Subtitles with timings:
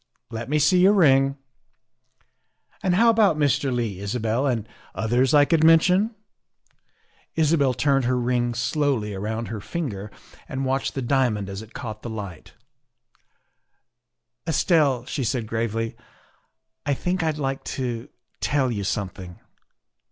[0.31, 1.37] Let me see your ring.
[2.81, 3.71] And how about Mr.
[3.71, 6.15] Leigh, Isabel, and others I could mention?"
[7.35, 10.09] Isabel turned her ring slowly around her finger
[10.49, 12.53] and watched the diamond as it caught the light.
[14.45, 15.95] 122 THE WIFE OF "Estelle," she said gravely,
[16.83, 18.09] "I think I'd like to
[18.39, 19.39] tell you something."